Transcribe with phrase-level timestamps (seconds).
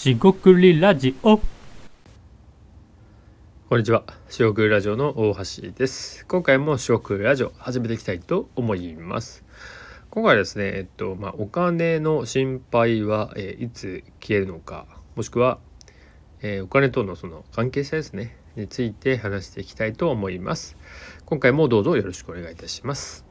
[0.00, 1.36] しごくりラジオ
[3.68, 4.02] こんにちは。
[4.30, 6.24] 四国ラジオの大橋です。
[6.24, 9.44] 今回も四国ラジオ始めていきたいと思います。
[10.08, 14.86] 今回ですね、えっと、まあ、お金の心配は、えーいつ消えるのか、
[15.16, 15.58] もしくは、
[16.40, 20.78] えーお金とのその関係性ですね、について話していきたいと思います。
[21.26, 23.26] 今回もどうぞよろしくお願いいたします。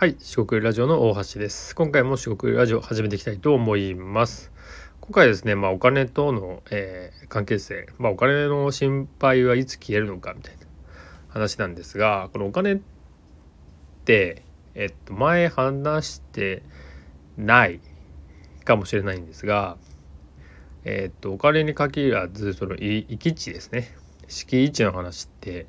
[0.00, 1.74] はい、四国ラジオの大橋です。
[1.74, 4.52] 今回も四国ラジオ始めていきたいと思います。
[5.00, 10.60] 今回ですね、まあ、お金との、えー関係性、まあ、お金の心配はいつ消えるのかみたいな
[11.30, 12.80] 話なんですがこのお金っ
[14.04, 14.44] て、
[14.76, 16.62] えっと、前話して
[17.36, 17.80] ない
[18.64, 19.78] かもしれないんですが、
[20.84, 23.92] えっと、お金に限らずそのい行き地ですね
[24.28, 25.66] 敷地の話って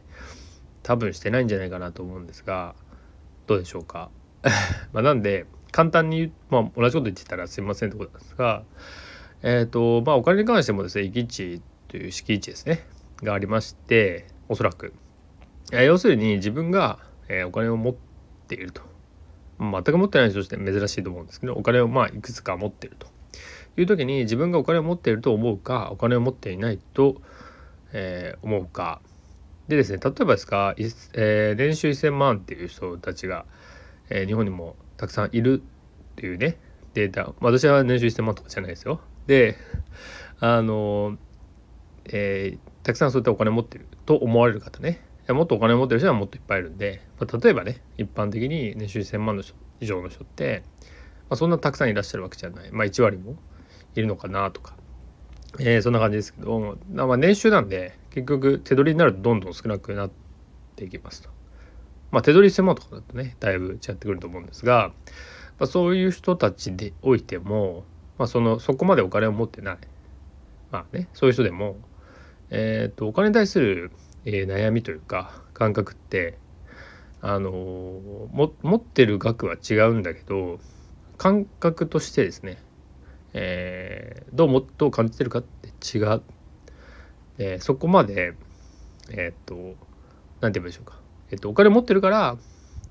[0.83, 2.75] 多分してないんじゃないかなと思うんですが
[3.49, 4.11] どうでしょうか？
[4.93, 8.63] まなんで簡単に、まあ、同じこと言ってたらすいませんってことなんですが
[9.41, 12.85] えっ、とまあお金に関してもですね行き地という敷地ですね
[13.23, 14.93] がありましておそらく、
[15.73, 17.95] え要するに自分が、えお金を持っ
[18.47, 18.81] ていると。
[19.59, 23.07] 全く持ってない人として珍しいと思うんですけどお金をまあいくつか持っていると。
[23.77, 27.21] いう時に自分がお金を持っていると思うかお金を持っていないと、
[27.93, 29.01] え思うか。
[29.69, 33.45] でですね例えばですか、えー年収1,000万っていう人たちが、
[34.09, 36.57] えー日本にもたくさんいるっていうね。
[36.95, 38.99] データ私は年収1,000万とかじゃないですよ。
[39.27, 39.55] で
[40.39, 41.17] あの、
[42.05, 45.05] えーたくさんそういったお金持ってると思われる方ね。
[45.27, 50.63] もっとお金持ってる人はもっといっぱいいるんで、まあ、例えばね一般的に年収1,000万の人以上の人って、
[51.29, 53.35] まあ、そんなたくさんいらっしゃるわけじゃない、まあ、1割も
[53.93, 54.75] いるのかなとか、
[55.59, 60.11] えーそんな感じですけど、まあ、年収なんで結局手取りになるとどんどん少なくなっ
[60.75, 61.29] ていきますと。
[62.11, 64.91] まあ、手取り1,000万とかだとねだいぶ違ってくると思うんですが、
[65.59, 67.83] まあ、そういう人たちでおいても、
[68.17, 69.77] まあ、そのそこまでお金を持ってない
[70.71, 71.77] まあねそういう人でも、
[72.49, 73.91] えー、とお金に対する、
[74.25, 76.37] えー悩みというか感覚って
[77.21, 80.59] あのも持ってる額は違うんだけど
[81.17, 82.57] 感覚としてですね、
[83.33, 86.21] えーどうもどう感じてるかって違う、
[87.39, 88.35] えーそこまで
[89.09, 89.55] えっ、と
[90.39, 90.99] 何て言えばいいでしょうか、
[91.31, 92.37] えっとお金持ってるから、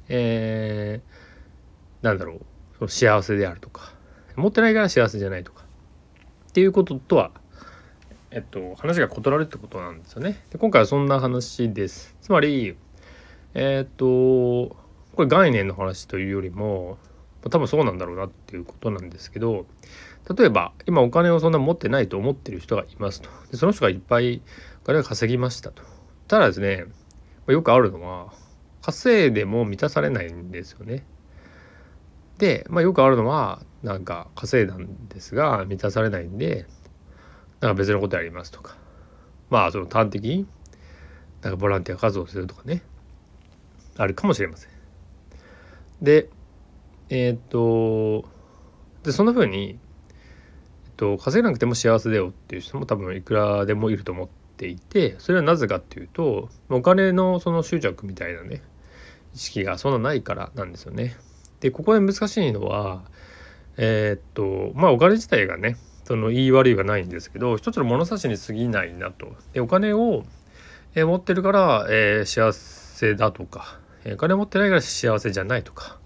[0.08, 2.40] えーなんだろう
[2.78, 3.92] その幸せであるとか
[4.36, 5.64] 持ってないから幸せじゃないとか
[6.48, 7.32] っていうこととは、
[8.30, 10.40] えっと、話が異なるってことなんですよね。
[10.50, 12.16] で今回はそんな話です。
[12.20, 12.76] つまり
[13.54, 14.76] えっとこ
[15.18, 16.98] れ概念の話というよりも
[17.44, 19.66] 多分そうなんだろうなっていうことなんですけど
[20.36, 24.42] 例えば今お金をそんな持ってないと思ってる人がいますとでその人がいっぱい
[24.82, 25.82] お金を稼ぎましたと
[26.26, 26.84] ただですね
[27.46, 28.32] よくあるのは
[28.82, 31.04] 稼いでも満たされないんですよね。
[32.38, 36.66] で、まあ、よくあるのはなんか稼いだんですが満たされないんで
[37.60, 38.76] なんか別のことやりますとか
[39.50, 40.46] まあその端的に
[41.42, 42.82] なんかボランティア活動するとかね
[43.96, 44.70] あるかもしれません。
[46.00, 46.28] で
[47.10, 48.28] えーっと
[49.02, 49.78] でそんな風に、
[50.86, 58.62] えっと、稼げなくても幸せだよっていう人も多分いくらでもいると思っていてそれはなぜかっていうとお金のその執着みたいなね
[59.34, 61.16] 意識がそんなないからなんですよね。
[61.60, 63.02] でここで難しいのは
[63.76, 69.32] えーっとまあお金自体がねその言い悪いはないんですけど一つの物差しに過ぎないなと。
[69.52, 70.24] でお金を、
[70.94, 75.98] えー持ってるから、えー幸せだとか、えーお金持ってないから幸せじゃないとか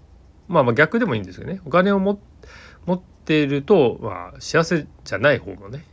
[0.47, 1.61] まあまあ逆でもいいんですよね。
[1.65, 2.19] お金を持
[2.91, 5.85] っていると、まあ、幸せじゃない方もね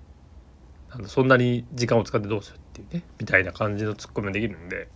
[0.91, 4.89] あのそんなに時間を使ってどうするっていうねみたいな感じのツッコミもできるんで。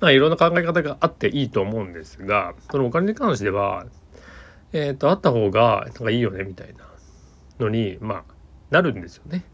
[0.00, 3.86] まあ、いろんな考え方があっていいと思うんですがそのお金に関しては
[4.72, 6.84] えっ、とあった方がなんかいいよねみたいな
[7.58, 8.24] のにまあ
[8.70, 9.44] なるんですよね。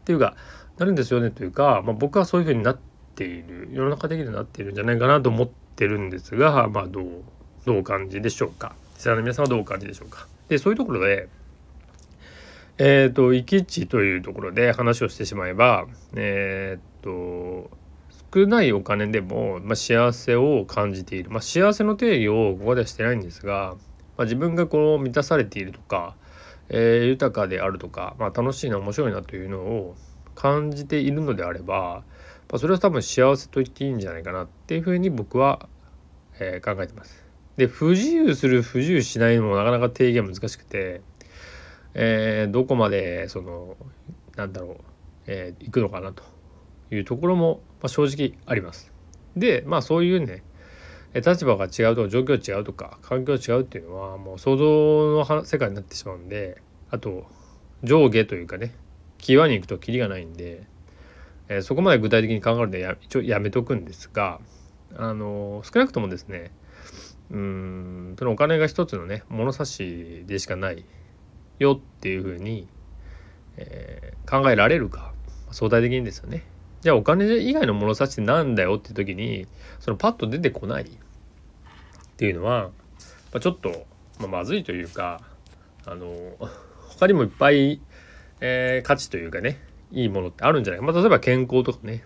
[0.00, 0.34] っていうか
[0.78, 2.78] なるんですよねというか、まあ、僕はそういうふうになっ
[3.14, 7.22] ている世の中的になっているんじゃないかなと思ってるんですがまあどう
[7.64, 8.74] どう感じでしょうか？
[8.96, 10.26] リスナーの皆さんはどう感じでしょうか？
[10.48, 11.28] でそういうところで
[12.78, 17.70] えっ、と行き地というところで話をしてしまえばえっ、と
[18.34, 23.76] 少ないお金でも、まあ、幸せを感じている、まあ、幸せの定義をここではしてないんですが、
[24.16, 26.16] まあ、自分がこう満たされているとか、
[26.68, 29.94] えー豊かであるとか、まあ、楽しいな面白いなというのを
[30.34, 32.02] 感じているのであれば、
[32.50, 35.68] まあ、それは多分幸せと言っていいんじゃないかなっていうふうに僕は、
[36.40, 37.23] えー考えてます。
[37.56, 41.02] で不自由する不自由しないのもなかなか定義が難しくて、
[41.94, 43.76] えーどこまでその
[44.36, 44.76] なんだろう、
[45.26, 46.22] えー行くのかなと
[46.90, 48.92] いうところも、まあ、正直あります。
[49.36, 50.42] でまあそういうね、
[51.14, 54.64] 立場が違うとか状況違うとか環境違うっていうのはもう想像
[55.16, 56.60] の世界になってしまうんで
[56.90, 57.26] あと
[57.84, 58.74] 上下というかね
[59.18, 60.66] 際に行くとキリがないんで、
[61.48, 64.40] えー、そこまで具体的に考えるのはや一応やめとくんですが
[64.96, 66.50] あの少なくともですね
[67.30, 68.16] うん。
[68.18, 70.84] そのお金が一つのね物差しでしかない
[71.58, 72.68] よっていうふうに、
[73.56, 75.12] えー、考えられるか。
[75.50, 76.42] 相対的にですよね。
[76.80, 79.46] じゃあお金以外の物差しってなんだよっていう時に
[79.80, 80.86] そのパッと出てこないっ
[82.18, 82.64] ていうのは、
[83.32, 83.86] まあ、ちょっと、
[84.18, 85.22] まあ、まずいというか
[85.86, 86.12] あの
[86.90, 87.80] 他にもいっぱい、
[88.40, 89.60] えー、価値というかね
[89.92, 92.04] いいものってあるんじゃないか、まあ、例えば健康とかね。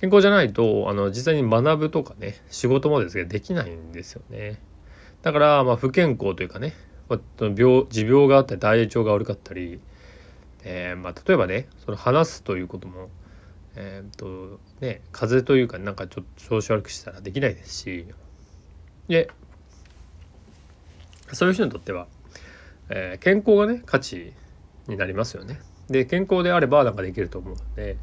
[0.00, 4.60] 健康じゃないとあの実際に学ぶとかね仕事もですけどできないんですよね
[5.22, 6.74] だからまあ不健康というかね
[7.40, 9.80] 病持病があったり体調が悪かったり、
[10.62, 13.08] えー、まあ例えばねその話すということも
[13.74, 18.06] えー、っとね風邪というかなんかちょっと調子悪くしたらできないですし
[19.08, 19.30] で
[21.32, 22.06] そういう人にとっては、
[22.88, 24.32] えー、健康がね価値
[24.86, 25.60] になりますよね。
[25.88, 27.96] で健康であればなんかできると思うので、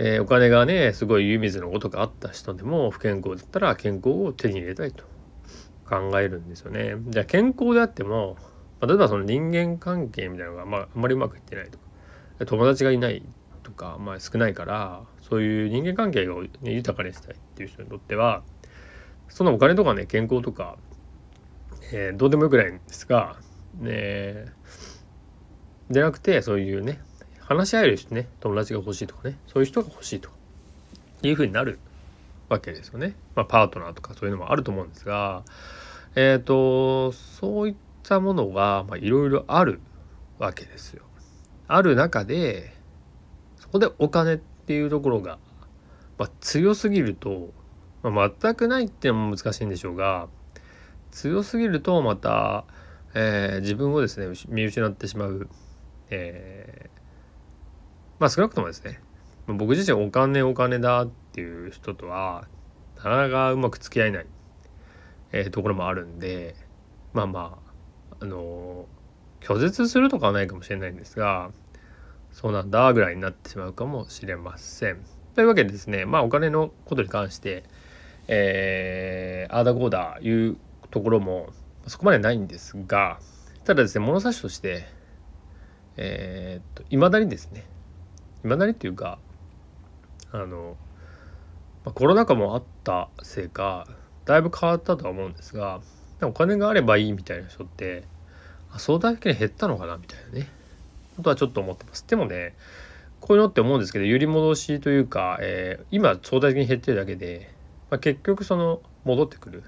[0.00, 5.04] えー、お金がねすごい湯水のことがあった人でも不健康だったら健康を手に入れたいと
[5.88, 6.94] 考えるんですよね。
[7.08, 8.36] じゃあ健康であっても、
[8.80, 13.24] まあ、例えばその人間関係みたいなのが、まあ、あんまりうまくいってないとか友達がいない
[13.64, 18.44] とか、まあ、少ないからそういう人間関係を、ね、豊かにしたいっていう人にとっては
[19.28, 20.76] そのお金とかね健康とか、
[21.92, 23.36] えー、どうでもよくないんですが、
[23.80, 24.44] ね、
[25.90, 27.00] じゃなくてそういうね
[27.48, 30.36] 話し合える人ね友達が欲しいとかねそういう人が欲しいとか
[31.22, 31.78] いうふうになる
[32.48, 33.14] わけですよね。
[33.34, 35.42] まあ、パートナーとかそういうのもあると思うんですが
[36.14, 39.80] えっ、ー、とそういったものがいろいろある
[40.38, 41.04] わけですよ。
[41.66, 42.74] ある中で
[43.56, 45.38] そこでお金っていうところが、
[46.16, 47.50] まあ、強すぎると、
[48.02, 50.28] まあ、全くないっていうのも難しいんでしょうが
[51.10, 52.64] 強すぎるとまた、
[53.14, 55.48] えー、自分をですね見失ってしまう、
[56.10, 57.07] えー、
[58.18, 59.00] まあ少なくともですね
[59.46, 62.46] 僕自身お金お金だっていう人とは
[62.96, 64.26] なかなかうまく付き合えない、
[65.32, 66.54] えー、ところもあるんで
[67.12, 67.58] まあま
[68.10, 68.86] ああの
[69.40, 71.50] 拒絶するとかはないかもしれないんですが
[72.32, 74.98] そうなんだぐらいになってしまうかもしれません。
[75.34, 77.64] というわけでですねまあお金のことに関して
[78.28, 80.58] えー、あーだこーだいう
[80.90, 81.48] ところも
[81.86, 83.18] そこまでないんですが
[83.64, 84.86] ただですね物差しとして
[85.96, 87.64] えー、っといまだにですね
[88.48, 89.18] まだにっていうか
[90.32, 90.76] あの、
[91.84, 93.86] ま、コロナ禍もあったせいか
[94.24, 95.80] だいぶ変わったとは思うんですが
[96.22, 98.04] お金があればいいみたいな人って
[98.76, 100.48] 相談だけに減ったのかなみたいなね
[101.16, 102.04] ことはちょっと思ってます。
[102.06, 102.54] でもね
[103.20, 107.52] こういうのって思うんですけど揺り戻しというか、えー、今相対的に減ってるだけで、
[107.90, 109.64] まあ、結局その戻ってくる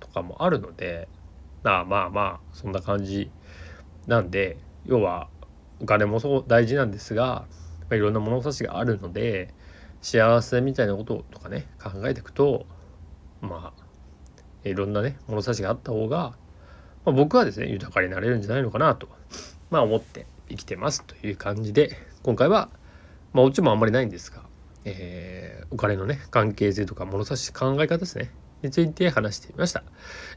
[0.00, 1.08] とかもあるので
[1.62, 3.30] まあまあまあそんな感じ
[4.06, 5.28] なんで要は
[5.80, 7.44] お金もそう大事なんですが、
[7.90, 9.54] ま、いろんな物差しがあるので
[10.02, 12.66] 幸せみたいなこととかね考えていくと
[13.40, 16.36] まあいろんなね物差しがあった方が、
[17.04, 19.08] まあ、僕はですね豊かになれるんじゃないのかなと
[19.70, 22.68] まあ思って生きてますという感じで今回は
[23.32, 24.42] まあオチもあんまりないんですが、
[24.84, 28.30] えー、お金のね関係性とか物差し考え方ですね
[28.62, 29.84] について話してみました。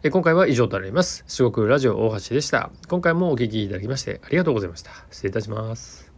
[0.03, 1.23] え今回は以上となります。
[1.27, 2.69] 四国ラジオ大橋でした。
[2.89, 4.91] 今回もお聴きいただきましてありがとうございました。
[5.09, 6.08] 失礼いたします。